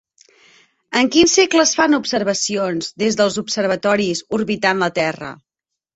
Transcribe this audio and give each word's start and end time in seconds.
En 1.01 1.09
quin 1.15 1.29
segle 1.33 1.61
es 1.65 1.73
fan 1.81 1.97
observacions 1.99 2.89
des 3.03 3.19
dels 3.21 3.37
observatoris 3.45 4.23
orbitant 4.39 4.83
la 4.87 4.93
Terra? 5.01 5.31